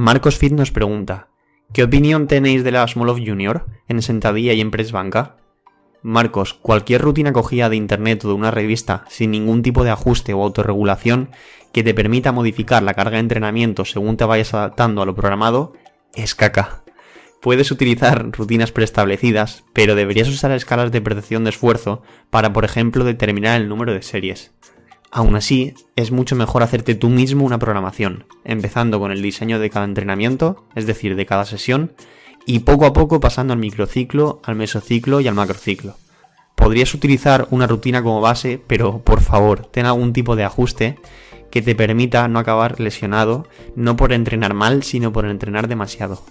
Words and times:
Marcos 0.00 0.38
Fit 0.38 0.52
nos 0.52 0.70
pregunta, 0.70 1.26
¿qué 1.72 1.82
opinión 1.82 2.28
tenéis 2.28 2.62
de 2.62 2.70
la 2.70 2.86
Smolov 2.86 3.18
Junior 3.18 3.66
en 3.88 4.00
sentadilla 4.00 4.52
y 4.52 4.60
en 4.60 4.70
press 4.70 4.92
banca? 4.92 5.38
Marcos, 6.02 6.54
cualquier 6.54 7.02
rutina 7.02 7.32
cogida 7.32 7.68
de 7.68 7.74
internet 7.74 8.24
o 8.24 8.28
de 8.28 8.34
una 8.34 8.52
revista 8.52 9.04
sin 9.08 9.32
ningún 9.32 9.62
tipo 9.62 9.82
de 9.82 9.90
ajuste 9.90 10.34
o 10.34 10.44
autorregulación 10.44 11.30
que 11.72 11.82
te 11.82 11.94
permita 11.94 12.30
modificar 12.30 12.80
la 12.84 12.94
carga 12.94 13.16
de 13.16 13.22
entrenamiento 13.22 13.84
según 13.84 14.16
te 14.16 14.24
vayas 14.24 14.54
adaptando 14.54 15.02
a 15.02 15.04
lo 15.04 15.16
programado, 15.16 15.72
es 16.14 16.36
caca. 16.36 16.84
Puedes 17.42 17.72
utilizar 17.72 18.30
rutinas 18.30 18.70
preestablecidas, 18.70 19.64
pero 19.72 19.96
deberías 19.96 20.28
usar 20.28 20.52
escalas 20.52 20.92
de 20.92 21.00
percepción 21.00 21.42
de 21.42 21.50
esfuerzo 21.50 22.02
para, 22.30 22.52
por 22.52 22.64
ejemplo, 22.64 23.02
determinar 23.02 23.60
el 23.60 23.68
número 23.68 23.94
de 23.94 24.02
series. 24.02 24.52
Aún 25.10 25.36
así, 25.36 25.74
es 25.96 26.10
mucho 26.12 26.36
mejor 26.36 26.62
hacerte 26.62 26.94
tú 26.94 27.08
mismo 27.08 27.44
una 27.44 27.58
programación, 27.58 28.24
empezando 28.44 29.00
con 29.00 29.10
el 29.10 29.22
diseño 29.22 29.58
de 29.58 29.70
cada 29.70 29.86
entrenamiento, 29.86 30.64
es 30.74 30.86
decir, 30.86 31.16
de 31.16 31.24
cada 31.24 31.46
sesión, 31.46 31.92
y 32.44 32.60
poco 32.60 32.86
a 32.86 32.92
poco 32.92 33.18
pasando 33.18 33.52
al 33.52 33.58
microciclo, 33.58 34.40
al 34.44 34.56
mesociclo 34.56 35.20
y 35.20 35.28
al 35.28 35.34
macrociclo. 35.34 35.96
Podrías 36.54 36.92
utilizar 36.92 37.46
una 37.50 37.66
rutina 37.66 38.02
como 38.02 38.20
base, 38.20 38.60
pero 38.66 38.98
por 38.98 39.20
favor, 39.20 39.66
ten 39.66 39.86
algún 39.86 40.12
tipo 40.12 40.36
de 40.36 40.44
ajuste 40.44 40.98
que 41.50 41.62
te 41.62 41.74
permita 41.74 42.28
no 42.28 42.38
acabar 42.38 42.78
lesionado, 42.78 43.46
no 43.76 43.96
por 43.96 44.12
entrenar 44.12 44.52
mal, 44.52 44.82
sino 44.82 45.12
por 45.12 45.24
entrenar 45.24 45.68
demasiado. 45.68 46.22